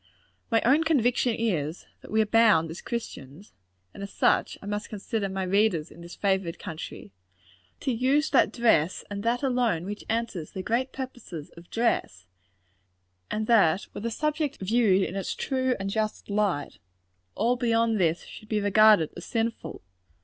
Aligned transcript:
My 0.49 0.63
own 0.65 0.83
conviction 0.83 1.35
is, 1.37 1.85
that 2.01 2.09
we 2.09 2.23
are 2.23 2.25
bound, 2.25 2.71
as 2.71 2.81
Christians 2.81 3.53
and 3.93 4.01
as 4.01 4.11
such, 4.11 4.57
I 4.59 4.65
must 4.65 4.89
consider 4.89 5.29
my 5.29 5.43
readers 5.43 5.91
in 5.91 6.01
this 6.01 6.15
favored 6.15 6.57
country 6.57 7.11
to 7.81 7.91
use 7.91 8.27
that 8.31 8.51
dress, 8.51 9.03
and 9.11 9.21
that 9.21 9.43
alone, 9.43 9.85
which 9.85 10.03
answers 10.09 10.53
the 10.53 10.63
great 10.63 10.91
purposes 10.91 11.51
of 11.51 11.69
dress; 11.69 12.25
and 13.29 13.45
that 13.45 13.85
were 13.93 14.01
the 14.01 14.09
subject 14.09 14.57
viewed 14.59 15.03
in 15.03 15.15
its 15.15 15.35
true 15.35 15.75
and 15.79 15.91
just 15.91 16.31
light, 16.31 16.79
all 17.35 17.55
beyond 17.55 17.99
this 17.99 18.23
should 18.23 18.49
be 18.49 18.59
regarded 18.59 19.11
as 19.15 19.25
sinful. 19.25 19.83